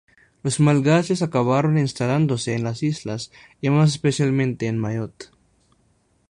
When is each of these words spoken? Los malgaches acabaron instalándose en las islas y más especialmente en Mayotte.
Los 0.41 0.59
malgaches 0.59 1.21
acabaron 1.21 1.77
instalándose 1.77 2.55
en 2.55 2.63
las 2.63 2.81
islas 2.81 3.31
y 3.61 3.69
más 3.69 3.91
especialmente 3.91 4.65
en 4.65 4.79
Mayotte. 4.79 5.27